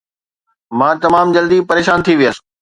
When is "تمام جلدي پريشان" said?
1.03-1.99